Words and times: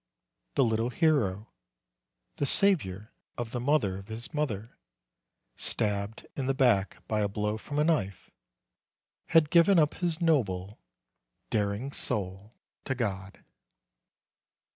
The 0.55 0.63
little 0.63 0.89
hero, 0.89 1.49
the 2.37 2.47
savior 2.47 3.13
of 3.37 3.51
the 3.51 3.59
mother 3.59 3.99
of 3.99 4.07
his 4.07 4.33
mother, 4.33 4.79
stabbed 5.55 6.25
in 6.35 6.47
the 6.47 6.55
back 6.55 7.07
by 7.07 7.19
a 7.21 7.27
blow 7.27 7.55
from 7.55 7.77
a 7.77 7.83
knife, 7.83 8.31
had 9.27 9.51
given 9.51 9.77
up 9.77 9.93
his 9.93 10.19
noble, 10.19 10.79
daring 11.51 11.91
soul 11.91 12.55
to 12.85 12.95
God. 12.95 13.43